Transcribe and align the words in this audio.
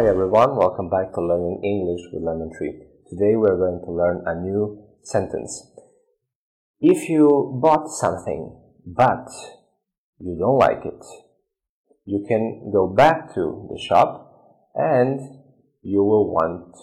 everyone, 0.00 0.56
welcome 0.56 0.88
back 0.88 1.12
to 1.12 1.20
Learning 1.20 1.60
English 1.62 2.00
with 2.10 2.22
Lemon 2.22 2.50
Tree. 2.56 2.80
Today 3.10 3.36
we're 3.36 3.58
going 3.58 3.78
to 3.84 3.92
learn 3.92 4.22
a 4.24 4.40
new 4.40 4.82
sentence. 5.02 5.70
If 6.80 7.10
you 7.10 7.60
bought 7.62 7.90
something 7.90 8.58
but 8.86 9.28
you 10.18 10.34
don't 10.40 10.56
like 10.56 10.86
it, 10.86 11.04
you 12.06 12.24
can 12.26 12.70
go 12.72 12.88
back 12.88 13.34
to 13.34 13.68
the 13.70 13.78
shop 13.78 14.72
and 14.74 15.20
you 15.82 16.02
will 16.02 16.32
want 16.32 16.74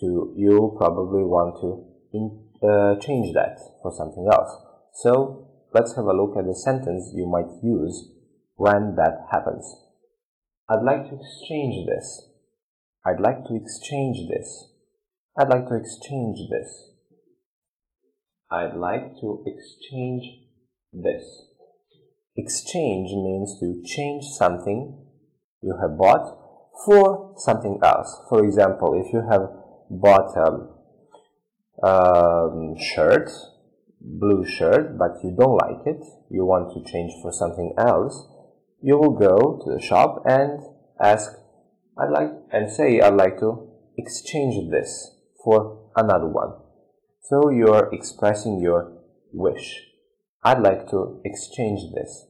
to, 0.00 0.34
you 0.36 0.76
probably 0.76 1.24
want 1.24 1.56
to 1.62 1.86
in, 2.12 2.44
uh, 2.62 3.00
change 3.00 3.32
that 3.32 3.58
for 3.80 3.90
something 3.90 4.28
else. 4.30 4.54
So 4.92 5.48
let's 5.72 5.96
have 5.96 6.04
a 6.04 6.12
look 6.12 6.36
at 6.36 6.44
the 6.44 6.54
sentence 6.54 7.10
you 7.14 7.26
might 7.26 7.50
use 7.64 8.06
when 8.56 8.96
that 8.96 9.28
happens. 9.32 9.64
I'd 10.68 10.84
like 10.84 11.08
to 11.08 11.16
exchange 11.16 11.86
this. 11.86 12.26
I'd 13.06 13.20
like 13.20 13.44
to 13.46 13.56
exchange 13.56 14.28
this. 14.28 14.68
I'd 15.38 15.48
like 15.48 15.68
to 15.68 15.76
exchange 15.76 16.38
this. 16.50 16.90
I'd 18.50 18.76
like 18.76 19.14
to 19.20 19.44
exchange 19.46 20.24
this. 20.92 21.24
Exchange 22.36 23.10
means 23.10 23.58
to 23.60 23.82
change 23.84 24.24
something 24.36 25.06
you 25.62 25.76
have 25.80 25.96
bought 25.96 26.38
for 26.84 27.34
something 27.38 27.78
else. 27.82 28.20
For 28.28 28.44
example, 28.44 29.00
if 29.04 29.12
you 29.12 29.22
have 29.30 29.48
bought 29.90 30.36
a 30.36 31.86
um, 31.86 32.76
shirt, 32.78 33.30
blue 34.00 34.44
shirt, 34.46 34.98
but 34.98 35.22
you 35.22 35.34
don't 35.38 35.56
like 35.56 35.86
it, 35.86 36.02
you 36.30 36.44
want 36.44 36.72
to 36.74 36.92
change 36.92 37.12
for 37.22 37.32
something 37.32 37.74
else, 37.78 38.26
you 38.82 38.96
will 38.98 39.16
go 39.16 39.60
to 39.64 39.74
the 39.74 39.80
shop 39.80 40.22
and 40.26 40.60
ask, 41.00 41.32
I'd 42.00 42.10
like, 42.10 42.30
and 42.52 42.70
say, 42.70 43.00
I'd 43.00 43.14
like 43.14 43.38
to 43.40 43.68
exchange 43.98 44.70
this 44.70 45.10
for 45.44 45.90
another 45.96 46.26
one. 46.26 46.54
So 47.22 47.50
you're 47.50 47.90
expressing 47.92 48.60
your 48.60 48.92
wish. 49.32 49.86
I'd 50.42 50.60
like 50.60 50.88
to 50.90 51.20
exchange 51.24 51.92
this. 51.94 52.26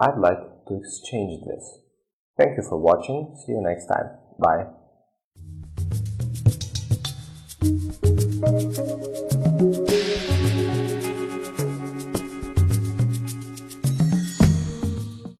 I'd 0.00 0.18
like 0.18 0.40
to 0.68 0.76
exchange 0.76 1.44
this. 1.46 1.80
Thank 2.36 2.56
you 2.56 2.64
for 2.68 2.78
watching. 2.78 3.34
See 3.46 3.52
you 3.52 3.62
next 3.62 3.86
time. 3.86 4.10
Bye. 4.38 4.85